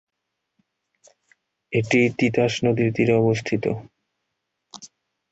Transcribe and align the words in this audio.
এটি 1.73 1.99
তিতাস 2.17 2.53
নদীর 2.65 2.89
তীরে 2.95 3.13
অবস্থিত। 3.15 3.63